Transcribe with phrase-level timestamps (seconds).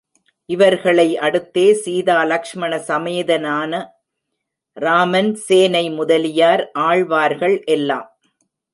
[0.49, 3.73] இவர்களை அடுத்தே சீதா லக்ஷ்மண சமேதனான
[4.77, 8.07] ராமன், சேனை முதலியார், ஆழ்வார்கள் எல்லாம்.